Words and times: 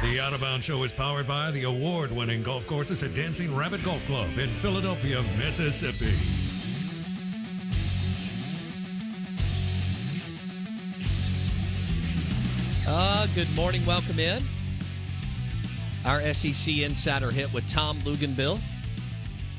The 0.00 0.20
Out 0.20 0.32
of 0.32 0.40
Bounds 0.40 0.64
Show 0.64 0.82
is 0.84 0.92
powered 0.92 1.26
by 1.26 1.50
the 1.50 1.64
award 1.64 2.10
winning 2.10 2.42
golf 2.42 2.66
courses 2.66 3.02
at 3.02 3.14
Dancing 3.14 3.54
Rabbit 3.54 3.82
Golf 3.84 4.04
Club 4.06 4.38
in 4.38 4.48
Philadelphia, 4.48 5.22
Mississippi. 5.36 6.14
Uh, 12.88 13.26
good 13.34 13.52
morning. 13.54 13.84
Welcome 13.84 14.18
in. 14.18 14.42
Our 16.04 16.32
SEC 16.32 16.78
Insider 16.78 17.30
Hit 17.30 17.52
with 17.52 17.68
Tom 17.68 18.00
Luginbill 18.02 18.60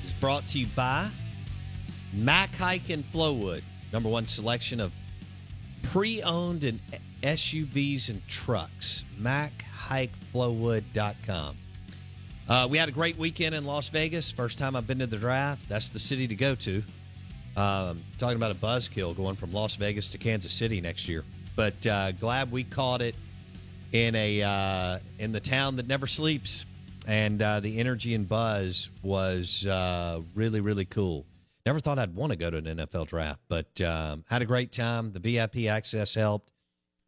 is 0.04 0.14
brought 0.14 0.48
to 0.48 0.60
you 0.60 0.68
by 0.76 1.10
Mac 2.12 2.56
Haik 2.56 2.90
and 2.90 3.04
Flowood, 3.12 3.62
number 3.94 4.10
one 4.10 4.26
selection 4.26 4.80
of 4.80 4.92
pre 5.84 6.22
owned 6.22 6.64
and 6.64 6.80
SUVs 7.22 8.10
and 8.10 8.26
trucks. 8.28 9.04
MacHaikFlowood.com. 9.20 11.58
Uh, 12.48 12.68
we 12.70 12.78
had 12.78 12.90
a 12.90 12.92
great 12.92 13.18
weekend 13.18 13.54
in 13.54 13.64
Las 13.64 13.90
Vegas. 13.90 14.32
First 14.32 14.58
time 14.58 14.76
I've 14.76 14.88
been 14.88 15.00
to 15.00 15.08
the 15.08 15.18
draft. 15.18 15.70
That's 15.70 15.90
the 15.90 16.00
city 16.00 16.28
to 16.28 16.36
go 16.36 16.56
to. 16.56 16.84
Um, 17.56 18.02
talking 18.18 18.38
about 18.38 18.52
a 18.52 18.56
buzzkill 18.56 19.16
going 19.16 19.36
from 19.36 19.52
Las 19.52 19.76
Vegas 19.76 20.10
to 20.10 20.18
Kansas 20.18 20.54
City 20.54 20.82
next 20.82 21.08
year. 21.08 21.24
But 21.56 21.86
uh, 21.86 22.14
glad 22.14 22.52
we 22.52 22.64
caught 22.64 23.02
it 23.02 23.16
in 23.92 24.16
a 24.16 24.42
uh, 24.42 25.00
in 25.18 25.32
the 25.32 25.40
town 25.40 25.76
that 25.76 25.88
never 25.88 26.08
sleeps, 26.08 26.66
and 27.08 27.42
uh, 27.42 27.60
the 27.60 27.80
energy 27.80 28.16
and 28.16 28.28
buzz 28.28 28.90
was 29.04 29.68
uh, 29.68 30.22
really 30.36 30.62
really 30.62 30.86
cool. 30.86 31.26
Never 31.70 31.80
thought 31.80 32.00
I'd 32.00 32.16
want 32.16 32.32
to 32.32 32.36
go 32.36 32.50
to 32.50 32.58
an 32.58 32.66
NFL 32.66 33.10
draft, 33.10 33.42
but 33.48 33.80
um, 33.82 34.26
had 34.28 34.42
a 34.42 34.46
great 34.46 34.72
time. 34.72 35.12
The 35.12 35.20
VIP 35.20 35.70
access 35.70 36.16
helped, 36.16 36.52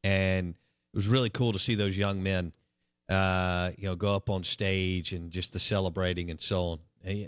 and 0.04 0.50
it 0.50 0.96
was 0.96 1.08
really 1.08 1.32
cool 1.32 1.52
to 1.54 1.58
see 1.58 1.74
those 1.74 1.98
young 1.98 2.22
men, 2.22 2.54
uh, 3.10 3.72
you 3.76 3.86
know, 3.86 3.96
go 3.96 4.16
up 4.16 4.30
on 4.30 4.44
stage 4.44 5.14
and 5.14 5.32
just 5.32 5.54
the 5.54 5.60
celebrating 5.60 6.30
and 6.30 6.40
so 6.40 6.62
on. 6.62 6.80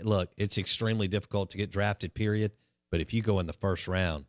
Look, 0.04 0.30
it's 0.36 0.58
extremely 0.58 1.08
difficult 1.08 1.50
to 1.50 1.56
get 1.56 1.72
drafted, 1.72 2.14
period. 2.14 2.52
But 2.92 3.00
if 3.00 3.12
you 3.12 3.20
go 3.20 3.40
in 3.40 3.48
the 3.48 3.52
first 3.52 3.88
round, 3.88 4.26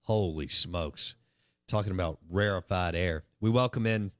holy 0.00 0.48
smokes! 0.48 1.14
Talking 1.68 1.92
about 1.92 2.18
rarefied 2.28 2.96
air. 2.96 3.22
We 3.40 3.48
welcome 3.48 3.86
in 3.86 4.10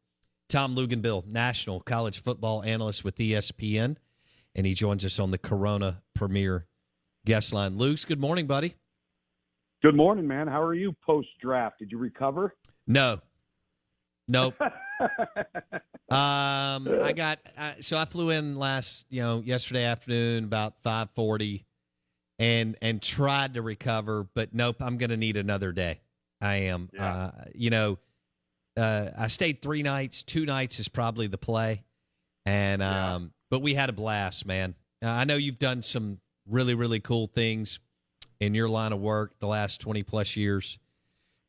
Tom 0.48 0.76
Luginbill, 0.76 1.26
national 1.26 1.80
college 1.80 2.22
football 2.22 2.62
analyst 2.62 3.03
with 3.03 3.16
ESPN, 3.16 3.97
and 4.54 4.66
he 4.66 4.74
joins 4.74 5.04
us 5.04 5.19
on 5.19 5.32
the 5.32 5.38
Corona 5.38 6.04
Premier 6.14 6.69
guest 7.24 7.52
line. 7.52 7.76
Luke's, 7.76 8.04
good 8.04 8.20
morning, 8.20 8.46
buddy. 8.46 8.74
Good 9.82 9.94
morning, 9.96 10.26
man. 10.26 10.46
How 10.46 10.62
are 10.62 10.74
you 10.74 10.94
post 11.04 11.28
draft? 11.40 11.78
Did 11.78 11.90
you 11.92 11.98
recover? 11.98 12.54
No. 12.86 13.20
Nope. 14.28 14.54
um, 14.60 14.68
I 16.10 17.12
got 17.14 17.38
uh, 17.58 17.72
so 17.80 17.98
I 17.98 18.06
flew 18.06 18.30
in 18.30 18.58
last, 18.58 19.04
you 19.10 19.20
know, 19.22 19.42
yesterday 19.44 19.84
afternoon 19.84 20.44
about 20.44 20.82
five 20.82 21.10
forty, 21.14 21.66
and 22.38 22.76
and 22.80 23.02
tried 23.02 23.54
to 23.54 23.62
recover, 23.62 24.26
but 24.34 24.54
nope. 24.54 24.76
I'm 24.80 24.96
going 24.96 25.10
to 25.10 25.18
need 25.18 25.36
another 25.36 25.72
day. 25.72 26.00
I 26.41 26.54
am. 26.56 26.88
Yeah. 26.94 27.06
Uh, 27.06 27.30
you 27.54 27.68
know, 27.68 27.98
uh, 28.78 29.10
I 29.18 29.28
stayed 29.28 29.60
three 29.60 29.82
nights. 29.82 30.22
Two 30.22 30.46
nights 30.46 30.80
is 30.80 30.88
probably 30.88 31.26
the 31.26 31.36
play, 31.38 31.84
and 32.46 32.82
um, 32.82 33.22
Yeah. 33.24 33.28
but 33.50 33.60
we 33.60 33.74
had 33.74 33.91
a 33.91 33.94
blast, 33.94 34.46
man. 34.46 34.74
Uh, 35.04 35.08
I 35.08 35.24
know 35.24 35.36
you've 35.36 35.58
done 35.58 35.82
some 35.82 36.18
really 36.49 36.75
really 36.75 37.00
cool 37.00 37.27
things 37.27 37.81
in 38.41 38.55
your 38.55 38.69
line 38.69 38.93
of 38.93 39.00
work 39.00 39.38
the 39.38 39.47
last 39.47 39.81
twenty 39.81 40.03
plus 40.03 40.37
years. 40.37 40.78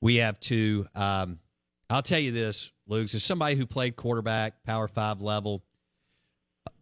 We 0.01 0.17
have 0.17 0.39
too. 0.39 0.87
Um, 0.95 1.39
I'll 1.89 2.01
tell 2.01 2.19
you 2.19 2.31
this, 2.31 2.71
Luke, 2.87 3.13
as 3.13 3.23
somebody 3.23 3.55
who 3.55 3.65
played 3.65 3.95
quarterback, 3.95 4.63
Power 4.63 4.87
Five 4.87 5.21
level, 5.21 5.63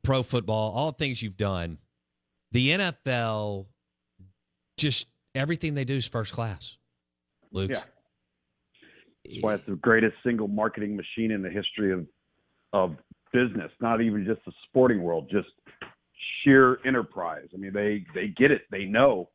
pro 0.02 0.24
football, 0.24 0.72
all 0.72 0.92
things 0.92 1.22
you've 1.22 1.38
done, 1.38 1.78
the 2.52 2.72
NFL, 2.72 3.66
just 4.78 5.08
everything 5.36 5.74
they 5.76 5.86
do 5.86 5.96
is 5.96 6.08
first 6.08 6.34
class. 6.34 6.78
Luke, 7.52 7.72
Yeah. 7.72 7.82
That's 9.26 9.42
why 9.42 9.54
it's 9.56 9.66
the 9.66 9.76
greatest 9.76 10.16
single 10.24 10.50
marketing 10.50 10.98
machine 10.98 11.32
in 11.32 11.42
the 11.42 11.50
history 11.50 11.94
of 11.94 12.06
of 12.74 12.98
business. 13.32 13.72
Not 13.80 14.02
even 14.02 14.26
just 14.26 14.44
the 14.46 14.52
sporting 14.68 15.02
world, 15.02 15.30
just 15.32 15.48
sheer 16.44 16.80
enterprise. 16.86 17.48
I 17.54 17.58
mean, 17.58 17.74
they 17.74 18.06
they 18.14 18.28
get 18.28 18.52
it. 18.52 18.64
They 18.72 18.86
know, 18.86 19.30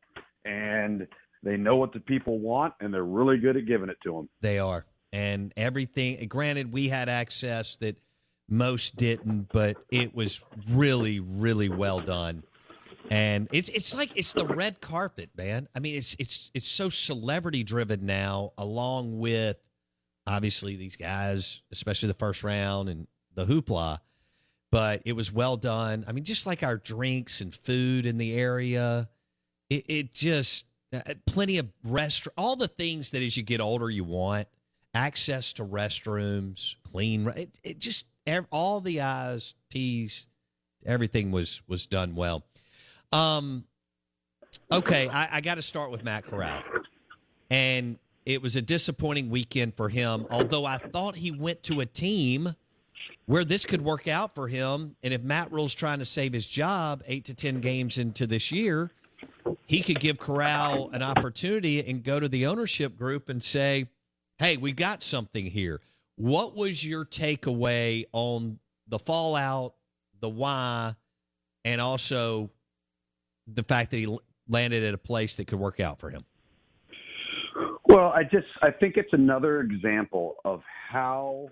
and 0.45 1.07
they 1.43 1.57
know 1.57 1.75
what 1.75 1.93
the 1.93 1.99
people 1.99 2.39
want, 2.39 2.73
and 2.79 2.93
they're 2.93 3.03
really 3.03 3.37
good 3.37 3.57
at 3.57 3.65
giving 3.65 3.89
it 3.89 3.97
to 4.03 4.13
them. 4.13 4.29
They 4.41 4.59
are. 4.59 4.85
And 5.11 5.53
everything, 5.57 6.27
granted, 6.27 6.71
we 6.71 6.89
had 6.89 7.09
access 7.09 7.77
that 7.77 7.97
most 8.47 8.95
didn't, 8.95 9.49
but 9.51 9.77
it 9.91 10.13
was 10.13 10.41
really, 10.69 11.19
really 11.19 11.69
well 11.69 11.99
done. 11.99 12.43
And 13.09 13.47
it's 13.51 13.69
it's 13.69 13.95
like 13.95 14.11
it's 14.15 14.33
the 14.33 14.45
red 14.45 14.81
carpet, 14.81 15.31
man. 15.35 15.67
I 15.73 15.79
mean, 15.79 15.95
it's 15.95 16.15
it's 16.19 16.51
it's 16.53 16.67
so 16.67 16.89
celebrity 16.89 17.63
driven 17.63 18.05
now, 18.05 18.51
along 18.55 19.17
with 19.17 19.57
obviously 20.27 20.75
these 20.75 20.95
guys, 20.95 21.63
especially 21.71 22.07
the 22.07 22.13
first 22.13 22.43
round 22.43 22.87
and 22.87 23.07
the 23.33 23.45
hoopla. 23.45 23.99
But 24.71 25.01
it 25.05 25.13
was 25.13 25.31
well 25.31 25.57
done. 25.57 26.05
I 26.07 26.11
mean, 26.11 26.23
just 26.23 26.45
like 26.45 26.61
our 26.61 26.77
drinks 26.77 27.41
and 27.41 27.53
food 27.53 28.05
in 28.05 28.17
the 28.17 28.35
area, 28.35 29.09
it, 29.69 29.85
it 29.87 30.13
just 30.13 30.65
uh, 30.93 31.01
plenty 31.25 31.57
of 31.57 31.67
rest, 31.83 32.27
all 32.37 32.55
the 32.55 32.67
things 32.67 33.11
that 33.11 33.23
as 33.23 33.35
you 33.35 33.43
get 33.43 33.61
older 33.61 33.89
you 33.89 34.03
want 34.03 34.47
access 34.93 35.53
to 35.53 35.65
restrooms, 35.65 36.75
clean. 36.83 37.27
It, 37.29 37.59
it 37.63 37.79
just 37.79 38.05
all 38.51 38.81
the 38.81 39.01
I's, 39.01 39.55
T's, 39.69 40.27
everything 40.85 41.31
was 41.31 41.61
was 41.67 41.87
done 41.87 42.15
well. 42.15 42.45
Um, 43.11 43.65
okay, 44.71 45.09
I, 45.09 45.37
I 45.37 45.41
got 45.41 45.55
to 45.55 45.61
start 45.61 45.89
with 45.89 46.03
Matt 46.03 46.25
Corral, 46.25 46.61
and 47.49 47.97
it 48.25 48.41
was 48.41 48.55
a 48.55 48.61
disappointing 48.61 49.29
weekend 49.29 49.75
for 49.75 49.89
him. 49.89 50.27
Although 50.29 50.65
I 50.65 50.77
thought 50.77 51.15
he 51.15 51.31
went 51.31 51.63
to 51.63 51.79
a 51.79 51.85
team 51.85 52.55
where 53.29 53.45
this 53.45 53.63
could 53.63 53.83
work 53.83 54.07
out 54.07 54.33
for 54.33 54.47
him, 54.47 54.95
and 55.03 55.13
if 55.13 55.21
Matt 55.21 55.51
Rhule's 55.51 55.75
trying 55.75 55.99
to 55.99 56.05
save 56.05 56.33
his 56.33 56.47
job 56.47 57.03
eight 57.05 57.25
to 57.25 57.35
ten 57.35 57.59
games 57.59 57.99
into 57.99 58.25
this 58.25 58.51
year, 58.51 58.89
he 59.67 59.81
could 59.81 59.99
give 59.99 60.17
Corral 60.17 60.89
an 60.93 61.03
opportunity 61.03 61.87
and 61.87 62.03
go 62.03 62.19
to 62.19 62.27
the 62.27 62.47
ownership 62.47 62.97
group 62.97 63.29
and 63.29 63.43
say, 63.43 63.87
"Hey, 64.39 64.57
we 64.57 64.71
got 64.71 65.03
something 65.03 65.45
here." 65.45 65.79
What 66.15 66.55
was 66.55 66.83
your 66.83 67.05
takeaway 67.05 68.05
on 68.13 68.57
the 68.87 68.97
fallout, 68.97 69.75
the 70.21 70.29
why, 70.29 70.95
and 71.63 71.79
also 71.79 72.49
the 73.45 73.61
fact 73.61 73.91
that 73.91 73.97
he 73.97 74.17
landed 74.47 74.83
at 74.83 74.95
a 74.95 74.97
place 74.97 75.35
that 75.35 75.45
could 75.45 75.59
work 75.59 75.79
out 75.79 75.99
for 75.99 76.09
him? 76.09 76.25
Well, 77.85 78.11
I 78.11 78.23
just 78.23 78.47
I 78.63 78.71
think 78.71 78.97
it's 78.97 79.13
another 79.13 79.59
example 79.59 80.37
of 80.43 80.63
how 80.89 81.51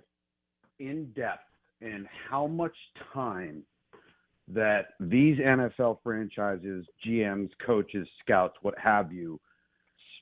in 0.80 1.12
depth 1.12 1.44
and 1.82 2.08
how 2.30 2.48
much 2.48 2.76
time 3.14 3.64
that 4.48 4.90
these 5.00 5.38
NFL 5.38 6.00
franchises, 6.04 6.86
GMs, 7.06 7.50
coaches, 7.66 8.08
scouts, 8.24 8.56
what 8.62 8.78
have 8.78 9.12
you, 9.12 9.40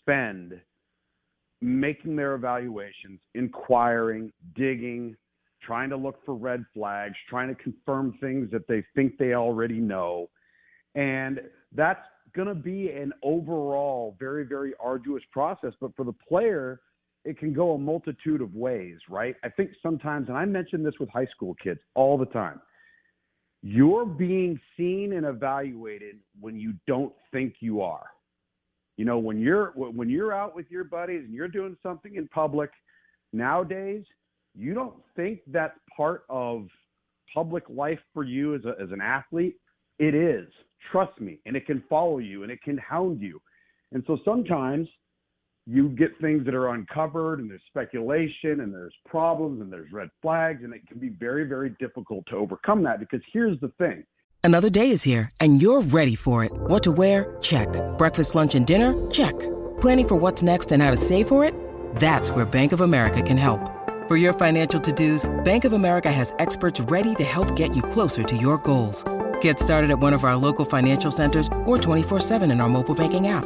spend 0.02 0.60
making 1.62 2.16
their 2.16 2.36
evaluations, 2.36 3.20
inquiring, 3.34 4.32
digging, 4.56 5.16
trying 5.62 5.90
to 5.90 5.98
look 5.98 6.24
for 6.26 6.36
red 6.36 6.66
flags, 6.74 7.16
trying 7.30 7.48
to 7.48 7.56
confirm 7.56 8.18
things 8.20 8.50
that 8.52 8.68
they 8.68 8.84
think 8.96 9.18
they 9.18 9.34
already 9.34 9.80
know. 9.80 10.30
And 10.96 11.42
that's 11.74 12.06
going 12.36 12.48
to 12.48 12.56
be 12.56 12.90
an 12.90 13.14
overall 13.24 14.16
very, 14.20 14.44
very 14.44 14.74
arduous 14.80 15.24
process. 15.32 15.74
But 15.80 15.96
for 15.96 16.04
the 16.04 16.14
player, 16.28 16.82
it 17.26 17.40
can 17.40 17.54
go 17.54 17.74
a 17.74 17.78
multitude 17.78 18.42
of 18.42 18.54
ways, 18.56 18.98
right? 19.10 19.36
I 19.44 19.50
think 19.50 19.72
sometimes, 19.82 20.30
and 20.30 20.38
I 20.38 20.46
mention 20.46 20.84
this 20.84 20.94
with 21.00 21.10
high 21.10 21.26
school 21.26 21.56
kids 21.62 21.80
all 21.96 22.18
the 22.18 22.28
time, 22.28 22.62
you're 23.64 24.06
being 24.06 24.60
seen 24.78 25.14
and 25.14 25.26
evaluated 25.26 26.18
when 26.40 26.56
you 26.56 26.74
don't 26.86 27.14
think 27.32 27.56
you 27.60 27.82
are. 27.82 28.06
You 28.98 29.06
know, 29.06 29.18
when 29.18 29.40
you're 29.40 29.72
when 29.72 30.08
you're 30.08 30.32
out 30.32 30.56
with 30.56 30.68
your 30.70 30.86
buddies 30.86 31.24
and 31.26 31.34
you're 31.34 31.50
doing 31.50 31.76
something 31.84 32.16
in 32.16 32.28
public, 32.30 32.70
nowadays, 33.34 34.06
you 34.56 34.74
don't 34.74 34.94
think 35.16 35.40
that's 35.48 35.78
part 35.98 36.24
of 36.30 36.68
public 37.34 37.64
life 37.68 38.00
for 38.14 38.24
you 38.24 38.56
as 38.56 38.64
a, 38.64 38.82
as 38.82 38.92
an 38.92 39.02
athlete. 39.02 39.58
It 40.00 40.16
is. 40.16 40.48
Trust 40.92 41.20
me, 41.20 41.40
and 41.46 41.56
it 41.56 41.66
can 41.66 41.84
follow 41.90 42.20
you 42.20 42.44
and 42.44 42.52
it 42.52 42.62
can 42.62 42.78
hound 42.78 43.20
you. 43.20 43.42
And 43.92 44.04
so 44.06 44.20
sometimes 44.24 44.88
you 45.68 45.90
get 45.90 46.12
things 46.22 46.46
that 46.46 46.54
are 46.54 46.70
uncovered 46.70 47.40
and 47.40 47.50
there's 47.50 47.62
speculation 47.68 48.62
and 48.62 48.74
there's 48.74 48.94
problems 49.08 49.62
and 49.62 49.72
there's 49.72 49.92
red 49.92 50.10
flags 50.22 50.64
and 50.64 50.74
it 50.74 50.88
can 50.88 51.00
be 51.00 51.10
very 51.10 51.44
very 51.44 51.76
difficult 51.80 52.26
to 52.28 52.36
overcome 52.36 52.84
that. 52.84 53.00
Because 53.00 53.22
here's 53.34 53.60
the 53.62 53.70
thing. 53.80 54.04
Another 54.44 54.70
day 54.70 54.92
is 54.92 55.02
here 55.02 55.30
and 55.42 55.62
you're 55.62 55.82
ready 55.82 56.16
for 56.16 56.44
it. 56.44 56.52
What 56.54 56.84
to 56.84 56.92
wear? 56.92 57.38
Check. 57.42 57.68
Breakfast 57.98 58.36
lunch 58.36 58.54
and 58.54 58.66
dinner? 58.66 58.94
Check. 59.10 59.34
Planning 59.82 60.08
for 60.08 60.16
what's 60.16 60.44
next 60.44 60.72
and 60.72 60.84
how 60.84 60.92
to 60.92 60.98
save 60.98 61.28
for 61.28 61.44
it? 61.44 61.54
That's 61.96 62.30
where 62.30 62.46
bank 62.46 62.72
of 62.72 62.82
america 62.82 63.22
can 63.24 63.38
help. 63.38 63.72
For 64.08 64.18
your 64.18 64.34
financial 64.34 64.80
to-dos 64.80 65.26
bank 65.44 65.66
of 65.66 65.74
america 65.74 66.12
has 66.12 66.36
experts 66.38 66.80
ready 66.80 67.16
to 67.16 67.24
help 67.24 67.56
get 67.56 67.76
you 67.76 67.82
closer 67.82 68.22
to 68.22 68.38
your 68.38 68.60
goals. 68.60 69.04
Get 69.42 69.58
started 69.58 69.90
at 69.90 69.98
one 69.98 70.14
of 70.14 70.24
our 70.24 70.36
local 70.36 70.64
financial 70.64 71.12
centers 71.12 71.48
or 71.66 71.78
24-7 71.78 72.52
in 72.52 72.62
our 72.62 72.70
mobile 72.70 72.96
banking 72.96 73.30
app 73.30 73.46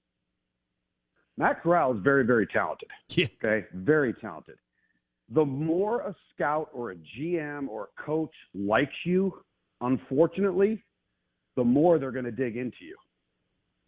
Matt 1.37 1.61
Corral 1.61 1.93
is 1.93 1.99
very, 2.03 2.25
very 2.25 2.47
talented. 2.47 2.89
Yeah. 3.09 3.27
Okay, 3.43 3.67
very 3.73 4.13
talented. 4.13 4.55
The 5.29 5.45
more 5.45 6.01
a 6.01 6.15
scout 6.33 6.69
or 6.73 6.91
a 6.91 6.95
GM 6.95 7.67
or 7.67 7.89
a 7.97 8.01
coach 8.01 8.33
likes 8.53 8.93
you, 9.05 9.33
unfortunately, 9.81 10.83
the 11.55 11.63
more 11.63 11.99
they're 11.99 12.11
going 12.11 12.25
to 12.25 12.31
dig 12.31 12.57
into 12.57 12.77
you. 12.81 12.97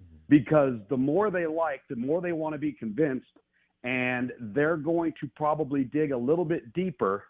Mm-hmm. 0.01 0.15
Because 0.29 0.73
the 0.89 0.97
more 0.97 1.31
they 1.31 1.45
like, 1.45 1.81
the 1.89 1.95
more 1.95 2.21
they 2.21 2.31
want 2.31 2.53
to 2.53 2.59
be 2.59 2.71
convinced, 2.73 3.27
and 3.83 4.31
they're 4.39 4.77
going 4.77 5.13
to 5.19 5.29
probably 5.35 5.83
dig 5.83 6.11
a 6.11 6.17
little 6.17 6.45
bit 6.45 6.73
deeper 6.73 7.25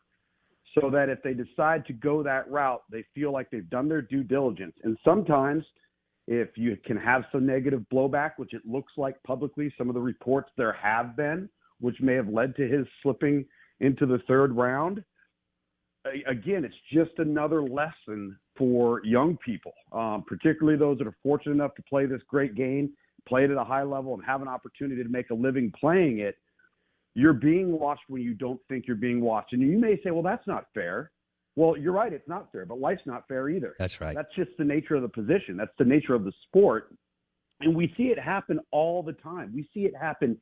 so 0.80 0.90
that 0.90 1.10
if 1.10 1.22
they 1.24 1.34
decide 1.34 1.86
to 1.86 1.94
go 1.94 2.24
that 2.24 2.50
route, 2.50 2.84
they 2.92 3.04
feel 3.14 3.32
like 3.32 3.50
they've 3.52 3.70
done 3.70 3.88
their 3.88 4.02
due 4.02 4.24
diligence. 4.24 4.76
And 4.84 4.98
sometimes– 5.04 5.64
if 6.28 6.50
you 6.56 6.78
can 6.86 6.98
have 6.98 7.24
some 7.32 7.46
negative 7.46 7.86
blowback, 7.92 8.32
which 8.38 8.54
it 8.54 8.62
looks 8.66 8.94
like 8.98 9.22
publicly, 9.24 9.74
some 9.78 9.90
of 9.90 9.96
the 9.96 10.02
reports 10.02 10.50
there 10.58 10.74
have 10.74 11.18
been, 11.18 11.50
which 11.82 12.00
may 12.00 12.14
have 12.14 12.30
led 12.30 12.56
to 12.56 12.68
his 12.68 12.86
slipping 13.02 13.46
into 13.80 14.06
the 14.06 14.20
third 14.28 14.56
round. 14.56 15.04
Again, 16.28 16.66
it's 16.66 16.76
just 16.92 17.12
another 17.18 17.62
lesson 17.62 18.38
for 18.58 19.02
young 19.06 19.38
people, 19.38 19.74
um, 19.92 20.24
particularly 20.28 20.78
those 20.78 20.98
that 20.98 21.08
are 21.08 21.16
fortunate 21.24 21.54
enough 21.54 21.76
to 21.76 21.84
play 21.84 22.06
this 22.06 22.22
great 22.28 22.56
game, 22.56 22.92
play 23.28 23.46
it 23.46 23.52
at 23.52 23.58
a 23.58 23.64
high 23.64 23.84
level, 23.84 24.14
and 24.14 24.24
have 24.26 24.42
an 24.42 24.48
opportunity 24.48 25.02
to 25.02 25.10
make 25.10 25.30
a 25.30 25.34
living 25.34 25.72
playing 25.80 26.20
it. 26.20 26.36
You're 27.16 27.34
being 27.34 27.72
watched 27.72 28.04
when 28.08 28.22
you 28.22 28.34
don't 28.34 28.60
think 28.68 28.86
you're 28.88 28.96
being 28.96 29.22
watched. 29.22 29.54
And 29.54 29.62
you 29.62 29.78
may 29.78 30.00
say, 30.04 30.12
well, 30.12 30.24
that's 30.24 30.46
not 30.48 30.66
fair. 30.74 31.12
Well, 31.56 31.78
you're 31.78 31.94
right. 31.94 32.12
It's 32.12 32.28
not 32.28 32.52
fair, 32.52 32.66
but 32.66 32.80
life's 32.80 33.06
not 33.06 33.28
fair 33.28 33.50
either. 33.50 33.76
That's 33.78 34.02
right. 34.02 34.16
That's 34.16 34.34
just 34.36 34.52
the 34.58 34.64
nature 34.64 34.96
of 34.96 35.04
the 35.04 35.10
position. 35.10 35.56
That's 35.58 35.74
the 35.78 35.86
nature 35.86 36.16
of 36.16 36.24
the 36.24 36.34
sport. 36.48 36.94
And 37.62 37.76
we 37.76 37.94
see 37.96 38.06
it 38.06 38.20
happen 38.20 38.60
all 38.72 39.04
the 39.04 39.14
time. 39.14 39.52
We 39.54 39.68
see 39.74 39.82
it 39.82 39.94
happen 39.96 40.38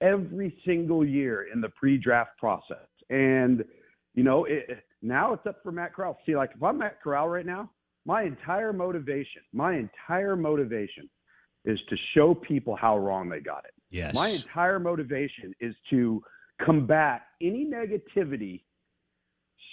every 0.00 0.56
single 0.64 1.04
year 1.04 1.46
in 1.52 1.60
the 1.60 1.68
pre 1.68 1.98
draft 1.98 2.38
process. 2.38 2.88
And, 3.10 3.64
you 4.14 4.22
know, 4.22 4.46
it, 4.46 4.84
now 5.02 5.34
it's 5.34 5.46
up 5.46 5.62
for 5.62 5.70
Matt 5.70 5.94
Corral. 5.94 6.18
See, 6.24 6.34
like 6.34 6.50
if 6.54 6.62
I'm 6.62 6.78
Matt 6.78 7.02
Corral 7.02 7.28
right 7.28 7.46
now, 7.46 7.70
my 8.06 8.22
entire 8.22 8.72
motivation, 8.72 9.42
my 9.52 9.74
entire 9.74 10.36
motivation 10.36 11.08
is 11.64 11.78
to 11.88 11.96
show 12.14 12.34
people 12.34 12.76
how 12.76 12.98
wrong 12.98 13.28
they 13.28 13.40
got 13.40 13.64
it. 13.64 13.72
Yes. 13.90 14.14
My 14.14 14.28
entire 14.28 14.78
motivation 14.78 15.54
is 15.60 15.74
to 15.90 16.22
combat 16.60 17.22
any 17.40 17.64
negativity 17.64 18.62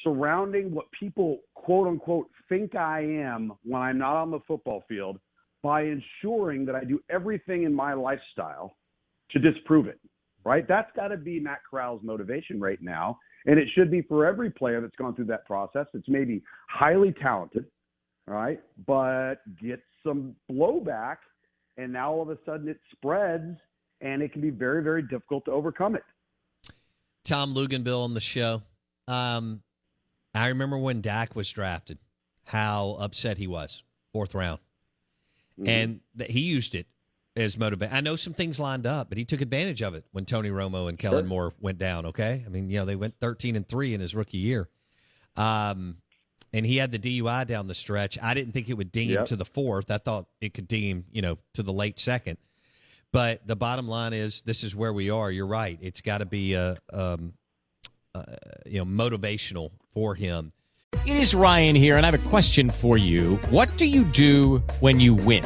surrounding 0.04 0.74
what 0.74 0.86
people 0.98 1.40
quote 1.54 1.88
unquote 1.88 2.28
think 2.50 2.76
I 2.76 3.02
am 3.02 3.54
when 3.64 3.82
I'm 3.82 3.98
not 3.98 4.16
on 4.16 4.32
the 4.32 4.40
football 4.48 4.84
field 4.88 5.20
by 5.64 5.84
ensuring 5.84 6.66
that 6.66 6.76
I 6.76 6.84
do 6.84 7.00
everything 7.10 7.64
in 7.64 7.74
my 7.74 7.94
lifestyle 7.94 8.78
to 9.32 9.40
disprove 9.40 9.88
it. 9.88 10.00
Right? 10.44 10.68
That's 10.68 10.90
got 10.96 11.10
to 11.10 11.18
be 11.18 11.40
Matt 11.40 11.60
Corral's 11.70 12.02
motivation 12.04 12.60
right 12.60 12.82
now. 12.82 13.20
And 13.46 13.60
it 13.60 13.68
should 13.76 13.92
be 13.92 14.02
for 14.02 14.26
every 14.26 14.50
player 14.50 14.82
that's 14.82 14.96
gone 14.96 15.16
through 15.16 15.26
that 15.26 15.46
process. 15.46 15.86
It's 15.94 16.08
maybe 16.08 16.44
highly 16.70 17.14
talented, 17.22 17.66
right? 18.28 18.60
But 18.86 19.36
gets 19.62 19.82
some 20.04 20.36
blowback, 20.52 21.18
and 21.78 21.92
now 21.94 22.12
all 22.12 22.22
of 22.22 22.30
a 22.30 22.38
sudden 22.46 22.68
it 22.68 22.80
spreads, 22.92 23.58
and 24.02 24.22
it 24.22 24.32
can 24.32 24.42
be 24.42 24.50
very, 24.50 24.84
very 24.84 25.02
difficult 25.04 25.46
to 25.46 25.52
overcome 25.52 25.96
it. 25.96 26.04
Tom 27.24 27.54
Luginbill 27.54 28.04
on 28.04 28.14
the 28.14 28.22
show. 28.22 28.62
Um, 29.08 29.62
I 30.34 30.48
remember 30.48 30.78
when 30.78 31.02
Dak 31.02 31.36
was 31.36 31.50
drafted, 31.50 31.98
how 32.46 32.98
upset 33.00 33.38
he 33.38 33.48
was, 33.48 33.84
fourth 34.14 34.34
round. 34.34 34.60
Mm-hmm. 35.60 35.70
And 35.70 36.00
that 36.16 36.30
he 36.30 36.42
used 36.42 36.76
it 36.76 36.88
as 37.36 37.58
motivation. 37.58 37.96
I 37.96 38.02
know 38.02 38.16
some 38.16 38.34
things 38.34 38.60
lined 38.60 38.88
up, 38.88 39.10
but 39.10 39.18
he 39.18 39.26
took 39.26 39.42
advantage 39.42 39.82
of 39.82 39.94
it 39.94 40.06
when 40.12 40.26
Tony 40.26 40.50
Romo 40.50 40.90
and 40.90 40.98
Kellen 40.98 41.24
sure. 41.24 41.30
Moore 41.30 41.54
went 41.60 41.78
down, 41.78 42.08
okay? 42.08 42.44
I 42.46 42.50
mean, 42.50 42.70
you 42.70 42.80
know, 42.80 42.86
they 42.86 42.96
went 42.96 43.20
13 43.20 43.56
and 43.56 43.68
3 43.68 43.94
in 43.94 44.02
his 44.02 44.16
rookie 44.16 44.38
year. 44.38 44.70
Um, 45.38 45.98
and 46.54 46.66
he 46.66 46.78
had 46.78 46.92
the 46.92 47.00
DUI 47.00 47.48
down 47.48 47.68
the 47.68 47.76
stretch. 47.76 48.18
I 48.22 48.34
didn't 48.34 48.54
think 48.54 48.70
it 48.70 48.74
would 48.74 48.92
deem 48.92 49.12
Yep. 49.12 49.28
to 49.28 49.36
the 49.36 49.46
fourth. 49.46 49.90
I 49.90 49.98
thought 49.98 50.28
it 50.42 50.54
could 50.54 50.68
deem, 50.68 51.06
you 51.12 51.22
know, 51.22 51.38
to 51.54 51.64
the 51.64 51.72
late 51.74 52.00
second. 52.00 52.38
But 53.14 53.46
the 53.46 53.56
bottom 53.56 53.88
line 53.88 54.14
is, 54.14 54.42
this 54.42 54.64
is 54.64 54.76
where 54.76 54.92
we 54.92 55.10
are. 55.10 55.32
You're 55.32 55.48
right. 55.48 55.78
It's 55.82 56.02
got 56.02 56.20
to 56.20 56.26
be 56.26 56.54
a, 56.54 56.78
um, 56.92 57.34
uh, 58.14 58.24
you 58.66 58.84
know, 58.84 58.86
motivational 58.86 59.72
for 59.94 60.16
him. 60.16 60.52
It 61.06 61.16
is 61.16 61.34
Ryan 61.34 61.76
here, 61.76 61.98
and 61.98 62.06
I 62.06 62.12
have 62.12 62.26
a 62.26 62.30
question 62.30 62.70
for 62.70 62.98
you. 62.98 63.38
What 63.50 63.76
do 63.78 63.86
you 63.86 64.04
do 64.04 64.58
when 64.82 65.00
you 65.00 65.14
win? 65.16 65.46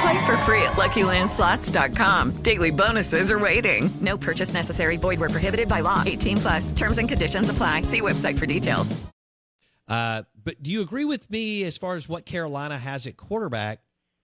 Play 0.00 0.26
for 0.26 0.36
free 0.38 0.62
at 0.62 0.74
LuckyLandSlots.com. 0.74 2.42
Daily 2.42 2.70
bonuses 2.70 3.30
are 3.30 3.38
waiting. 3.38 3.90
No 4.00 4.16
purchase 4.16 4.52
necessary. 4.54 4.96
Void 4.96 5.18
where 5.18 5.28
prohibited 5.28 5.68
by 5.68 5.80
law. 5.80 6.02
18 6.06 6.36
plus. 6.36 6.72
Terms 6.72 6.98
and 6.98 7.08
conditions 7.08 7.48
apply. 7.48 7.82
See 7.82 8.00
website 8.00 8.38
for 8.38 8.46
details. 8.46 8.94
Uh, 9.88 10.22
but 10.44 10.62
do 10.62 10.70
you 10.70 10.82
agree 10.82 11.04
with 11.04 11.28
me 11.30 11.64
as 11.64 11.78
far 11.78 11.94
as 11.94 12.08
what 12.08 12.26
Carolina 12.26 12.78
has 12.78 13.06
at 13.06 13.16
quarterback? 13.16 13.80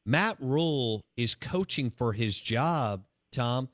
Matt 0.07 0.37
Rhule 0.38 1.00
is 1.16 1.35
coaching 1.35 1.90
for 1.90 2.12
his 2.12 2.38
job, 2.38 3.04
Tom. 3.33 3.71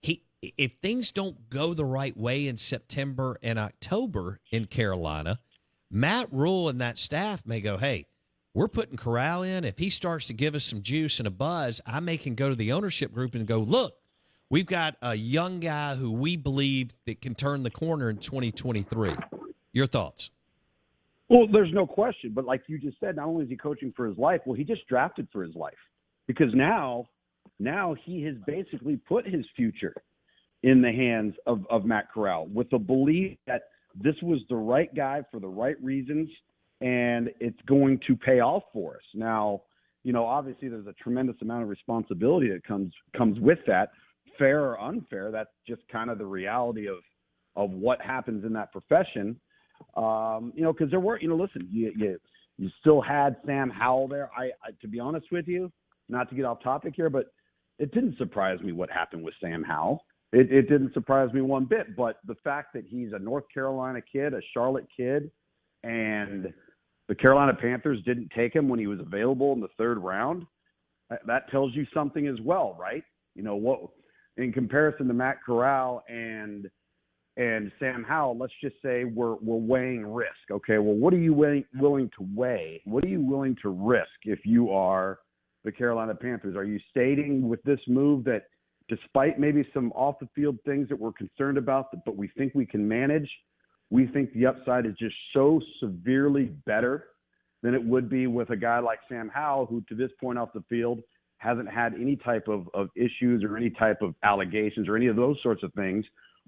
He 0.00 0.22
if 0.56 0.74
things 0.74 1.10
don't 1.10 1.50
go 1.50 1.74
the 1.74 1.84
right 1.84 2.16
way 2.16 2.46
in 2.46 2.56
September 2.56 3.36
and 3.42 3.58
October 3.58 4.38
in 4.52 4.66
Carolina, 4.66 5.40
Matt 5.90 6.32
Rhule 6.32 6.68
and 6.68 6.80
that 6.80 6.98
staff 6.98 7.44
may 7.44 7.60
go, 7.60 7.76
"Hey, 7.76 8.06
we're 8.54 8.68
putting 8.68 8.96
Corral 8.96 9.42
in. 9.42 9.64
If 9.64 9.78
he 9.78 9.90
starts 9.90 10.26
to 10.26 10.32
give 10.32 10.54
us 10.54 10.64
some 10.64 10.80
juice 10.80 11.18
and 11.18 11.26
a 11.26 11.30
buzz, 11.30 11.80
I 11.84 12.00
may 12.00 12.16
can 12.16 12.34
go 12.34 12.48
to 12.48 12.54
the 12.54 12.72
ownership 12.72 13.12
group 13.12 13.34
and 13.34 13.46
go, 13.46 13.58
look, 13.58 13.96
we've 14.48 14.66
got 14.66 14.96
a 15.02 15.14
young 15.14 15.60
guy 15.60 15.96
who 15.96 16.12
we 16.12 16.36
believe 16.36 16.92
that 17.06 17.20
can 17.20 17.34
turn 17.34 17.64
the 17.64 17.70
corner 17.70 18.08
in 18.08 18.18
2023. 18.18 19.12
Your 19.72 19.86
thoughts? 19.86 20.30
Well, 21.28 21.46
there's 21.50 21.72
no 21.72 21.86
question. 21.86 22.32
But 22.32 22.44
like 22.44 22.62
you 22.68 22.78
just 22.78 23.00
said, 23.00 23.16
not 23.16 23.26
only 23.26 23.44
is 23.44 23.50
he 23.50 23.56
coaching 23.56 23.92
for 23.96 24.06
his 24.06 24.16
life, 24.16 24.40
well, 24.46 24.56
he 24.56 24.62
just 24.62 24.86
drafted 24.86 25.26
for 25.32 25.42
his 25.42 25.54
life 25.56 25.74
because 26.28 26.54
now, 26.54 27.08
now 27.58 27.96
he 28.04 28.22
has 28.22 28.36
basically 28.46 28.96
put 28.96 29.26
his 29.26 29.44
future 29.56 29.94
in 30.62 30.80
the 30.80 30.92
hands 30.92 31.34
of, 31.46 31.66
of 31.70 31.84
Matt 31.84 32.10
Corral 32.12 32.46
with 32.46 32.70
the 32.70 32.78
belief 32.78 33.36
that 33.46 33.62
this 34.00 34.14
was 34.22 34.40
the 34.48 34.56
right 34.56 34.94
guy 34.94 35.22
for 35.30 35.40
the 35.40 35.48
right 35.48 35.80
reasons 35.82 36.28
and 36.80 37.30
it's 37.40 37.60
going 37.66 38.00
to 38.06 38.16
pay 38.16 38.40
off 38.40 38.64
for 38.72 38.96
us. 38.96 39.02
Now, 39.14 39.62
you 40.02 40.12
know, 40.12 40.24
obviously 40.24 40.68
there's 40.68 40.86
a 40.86 40.92
tremendous 40.94 41.36
amount 41.40 41.62
of 41.62 41.68
responsibility 41.68 42.50
that 42.50 42.64
comes 42.64 42.92
comes 43.16 43.38
with 43.40 43.58
that, 43.66 43.90
fair 44.38 44.62
or 44.64 44.80
unfair. 44.80 45.30
That's 45.30 45.50
just 45.66 45.82
kind 45.90 46.10
of 46.10 46.18
the 46.18 46.26
reality 46.26 46.88
of 46.88 46.98
of 47.56 47.70
what 47.70 48.00
happens 48.00 48.44
in 48.44 48.52
that 48.54 48.72
profession. 48.72 49.40
Um, 49.96 50.52
you 50.54 50.62
know, 50.62 50.72
because 50.72 50.90
there 50.90 51.00
were, 51.00 51.20
you 51.20 51.28
know, 51.28 51.36
listen, 51.36 51.68
you, 51.70 51.92
you 51.96 52.18
you 52.58 52.70
still 52.80 53.00
had 53.00 53.36
Sam 53.46 53.70
Howell 53.70 54.08
there. 54.08 54.30
I, 54.36 54.46
I 54.62 54.72
to 54.80 54.88
be 54.88 55.00
honest 55.00 55.26
with 55.32 55.48
you, 55.48 55.72
not 56.08 56.28
to 56.30 56.36
get 56.36 56.44
off 56.44 56.62
topic 56.62 56.94
here, 56.96 57.10
but 57.10 57.26
it 57.78 57.92
didn't 57.92 58.18
surprise 58.18 58.60
me 58.60 58.72
what 58.72 58.90
happened 58.90 59.24
with 59.24 59.34
Sam 59.40 59.62
Howell. 59.62 60.04
It, 60.32 60.52
it 60.52 60.68
didn't 60.68 60.92
surprise 60.94 61.32
me 61.32 61.40
one 61.40 61.64
bit. 61.64 61.96
But 61.96 62.18
the 62.26 62.34
fact 62.44 62.72
that 62.74 62.84
he's 62.86 63.12
a 63.12 63.18
North 63.18 63.44
Carolina 63.52 64.00
kid, 64.00 64.34
a 64.34 64.40
Charlotte 64.52 64.86
kid, 64.96 65.30
and 65.82 66.52
the 67.08 67.14
Carolina 67.14 67.54
Panthers 67.54 68.02
didn't 68.04 68.30
take 68.34 68.54
him 68.54 68.68
when 68.68 68.78
he 68.78 68.86
was 68.86 69.00
available 69.00 69.52
in 69.52 69.60
the 69.60 69.68
third 69.76 69.98
round, 69.98 70.46
that- 71.26 71.48
tells 71.50 71.74
you 71.74 71.86
something 71.92 72.26
as 72.26 72.40
well, 72.40 72.76
right? 72.78 73.04
You 73.34 73.42
know 73.42 73.56
what? 73.56 73.90
In 74.36 74.52
comparison 74.52 75.06
to 75.08 75.14
Matt 75.14 75.42
Corral 75.44 76.04
and 76.08 76.70
and 77.36 77.72
Sam 77.80 78.04
Howell, 78.04 78.38
let's 78.38 78.52
just 78.60 78.80
say 78.80 79.04
we're 79.04 79.34
we're 79.36 79.56
weighing 79.56 80.06
risk. 80.06 80.50
Okay, 80.50 80.78
well, 80.78 80.94
what 80.94 81.12
are 81.12 81.18
you 81.18 81.34
willing 81.34 81.64
willing 81.74 82.08
to 82.16 82.28
weigh? 82.34 82.80
What 82.84 83.04
are 83.04 83.08
you 83.08 83.20
willing 83.20 83.56
to 83.62 83.70
risk 83.70 84.10
if 84.24 84.46
you 84.46 84.70
are 84.70 85.18
the 85.64 85.72
Carolina 85.72 86.14
Panthers? 86.14 86.56
Are 86.56 86.64
you 86.64 86.78
stating 86.90 87.48
with 87.48 87.62
this 87.64 87.80
move 87.88 88.24
that 88.24 88.44
despite 88.88 89.38
maybe 89.38 89.66
some 89.72 89.90
off 89.92 90.18
the 90.20 90.28
field 90.34 90.58
things 90.64 90.88
that 90.88 90.98
we're 90.98 91.12
concerned 91.12 91.58
about, 91.58 91.86
but 92.04 92.16
we 92.16 92.28
think 92.36 92.54
we 92.54 92.66
can 92.66 92.86
manage, 92.86 93.30
we 93.90 94.06
think 94.06 94.32
the 94.32 94.46
upside 94.46 94.86
is 94.86 94.94
just 94.98 95.14
so 95.32 95.60
severely 95.80 96.44
better 96.66 97.06
than 97.62 97.74
it 97.74 97.84
would 97.84 98.08
be 98.08 98.26
with 98.26 98.50
a 98.50 98.56
guy 98.56 98.78
like 98.78 98.98
Sam 99.08 99.30
Howell, 99.32 99.66
who 99.66 99.82
to 99.88 99.94
this 99.94 100.10
point 100.20 100.38
off 100.38 100.50
the 100.52 100.64
field 100.68 101.00
hasn't 101.38 101.68
had 101.68 101.94
any 101.94 102.16
type 102.16 102.48
of, 102.48 102.68
of 102.74 102.88
issues 102.96 103.44
or 103.44 103.56
any 103.56 103.70
type 103.70 104.00
of 104.02 104.14
allegations 104.22 104.88
or 104.88 104.96
any 104.96 105.06
of 105.06 105.16
those 105.16 105.36
sorts 105.42 105.62
of 105.62 105.72
things, 105.74 106.04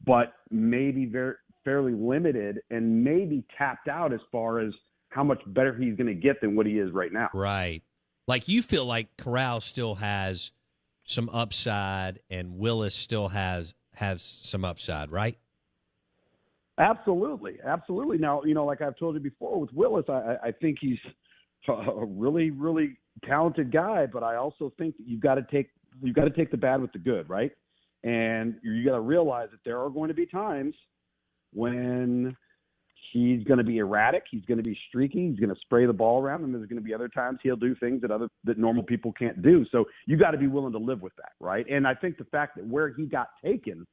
but 0.06 0.34
maybe 0.50 1.06
very 1.06 1.34
fairly 1.64 1.92
limited 1.92 2.60
and 2.70 3.04
maybe 3.04 3.44
tapped 3.58 3.88
out 3.88 4.12
as 4.12 4.20
far 4.30 4.60
as 4.60 4.72
how 5.10 5.24
much 5.24 5.40
better 5.48 5.74
he's 5.74 5.96
going 5.96 6.06
to 6.06 6.14
get 6.14 6.40
than 6.40 6.54
what 6.54 6.66
he 6.66 6.78
is 6.78 6.92
right 6.92 7.12
now. 7.12 7.28
Right. 7.34 7.82
Like 8.26 8.48
you 8.48 8.62
feel 8.62 8.84
like 8.84 9.16
Corral 9.16 9.60
still 9.60 9.96
has 9.96 10.50
some 11.04 11.28
upside 11.30 12.20
and 12.28 12.58
Willis 12.58 12.94
still 12.94 13.28
has 13.28 13.74
has 13.94 14.22
some 14.22 14.64
upside, 14.64 15.10
right? 15.10 15.38
Absolutely, 16.78 17.54
absolutely. 17.64 18.18
Now, 18.18 18.42
you 18.44 18.54
know, 18.54 18.66
like 18.66 18.82
I've 18.82 18.96
told 18.98 19.14
you 19.14 19.20
before 19.20 19.58
with 19.60 19.72
Willis, 19.72 20.04
I, 20.08 20.36
I- 20.44 20.52
think 20.52 20.78
he's 20.80 20.98
a 21.68 22.04
really, 22.04 22.50
really 22.50 22.96
talented 23.24 23.72
guy, 23.72 24.06
but 24.06 24.22
I 24.22 24.36
also 24.36 24.72
think 24.78 24.96
that 24.98 25.06
you've 25.06 25.20
got 25.20 25.36
to 25.36 25.42
take 25.50 25.70
you've 26.02 26.14
got 26.14 26.24
to 26.24 26.30
take 26.30 26.50
the 26.50 26.56
bad 26.56 26.80
with 26.82 26.92
the 26.92 26.98
good, 26.98 27.28
right? 27.30 27.50
And 28.04 28.56
you 28.62 28.84
got 28.84 28.92
to 28.92 29.00
realize 29.00 29.48
that 29.50 29.60
there 29.64 29.80
are 29.80 29.88
going 29.88 30.08
to 30.08 30.14
be 30.14 30.26
times 30.26 30.74
when 31.54 32.36
he's 33.12 33.42
going 33.44 33.58
to 33.58 33.64
be 33.64 33.78
erratic, 33.78 34.24
he's 34.30 34.44
going 34.44 34.58
to 34.58 34.64
be 34.64 34.78
streaky, 34.88 35.30
he's 35.30 35.40
going 35.40 35.52
to 35.54 35.60
spray 35.62 35.86
the 35.86 35.92
ball 35.92 36.22
around, 36.22 36.44
and 36.44 36.54
there's 36.54 36.66
going 36.68 36.80
to 36.80 36.84
be 36.84 36.94
other 36.94 37.08
times 37.08 37.38
he'll 37.42 37.56
do 37.56 37.74
things 37.76 38.02
that 38.02 38.10
other 38.10 38.28
that 38.44 38.58
normal 38.58 38.82
people 38.82 39.12
can't 39.12 39.40
do. 39.42 39.64
So 39.72 39.86
you 40.06 40.16
got 40.16 40.32
to 40.32 40.38
be 40.38 40.46
willing 40.46 40.72
to 40.72 40.78
live 40.78 41.00
with 41.00 41.16
that, 41.16 41.32
right? 41.40 41.66
And 41.70 41.86
I 41.86 41.94
think 41.94 42.18
the 42.18 42.24
fact 42.24 42.56
that 42.56 42.66
where 42.66 42.90
he 42.92 43.06
got 43.06 43.28
taken 43.42 43.86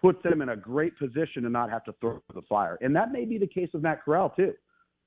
puts 0.00 0.24
him 0.24 0.42
in 0.42 0.50
a 0.50 0.56
great 0.56 0.98
position 0.98 1.42
to 1.42 1.50
not 1.50 1.70
have 1.70 1.84
to 1.84 1.92
throw 2.00 2.22
the 2.34 2.42
fire. 2.42 2.78
And 2.80 2.94
that 2.96 3.12
may 3.12 3.24
be 3.24 3.38
the 3.38 3.46
case 3.46 3.68
with 3.72 3.82
Matt 3.82 4.04
Corral 4.04 4.30
too, 4.30 4.54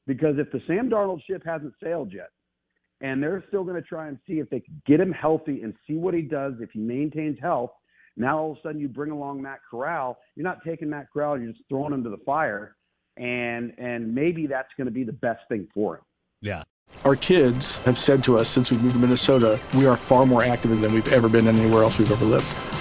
because 0.07 0.35
if 0.37 0.51
the 0.51 0.61
Sam 0.67 0.89
Darnold 0.89 1.21
ship 1.25 1.43
hasn't 1.45 1.73
sailed 1.81 2.13
yet, 2.13 2.29
and 3.01 3.21
they're 3.21 3.43
still 3.47 3.63
going 3.63 3.75
to 3.75 3.87
try 3.87 4.07
and 4.07 4.19
see 4.27 4.33
if 4.33 4.49
they 4.49 4.59
can 4.59 4.81
get 4.85 4.99
him 4.99 5.11
healthy 5.11 5.63
and 5.63 5.73
see 5.87 5.95
what 5.95 6.13
he 6.13 6.21
does 6.21 6.53
if 6.59 6.69
he 6.71 6.79
maintains 6.79 7.37
health. 7.41 7.71
Now 8.15 8.37
all 8.37 8.51
of 8.51 8.57
a 8.57 8.61
sudden 8.61 8.79
you 8.79 8.87
bring 8.87 9.11
along 9.11 9.41
Matt 9.41 9.59
Corral. 9.69 10.17
You're 10.35 10.43
not 10.43 10.59
taking 10.65 10.89
Matt 10.89 11.07
Corral, 11.11 11.39
you're 11.39 11.51
just 11.51 11.63
throwing 11.67 11.93
him 11.93 12.03
to 12.03 12.09
the 12.09 12.19
fire, 12.25 12.75
and 13.17 13.73
and 13.77 14.13
maybe 14.13 14.47
that's 14.47 14.69
going 14.77 14.85
to 14.85 14.91
be 14.91 15.03
the 15.03 15.13
best 15.13 15.41
thing 15.49 15.67
for 15.73 15.97
him. 15.97 16.03
Yeah. 16.41 16.63
Our 17.05 17.15
kids 17.15 17.77
have 17.79 17.97
said 17.97 18.23
to 18.25 18.37
us 18.37 18.49
since 18.49 18.69
we 18.69 18.77
moved 18.77 18.95
to 18.95 18.99
Minnesota, 18.99 19.59
we 19.73 19.87
are 19.87 19.95
far 19.95 20.25
more 20.25 20.43
active 20.43 20.79
than 20.81 20.93
we've 20.93 21.11
ever 21.13 21.29
been 21.29 21.47
anywhere 21.47 21.83
else 21.83 21.97
we've 21.97 22.11
ever 22.11 22.25
lived. 22.25 22.80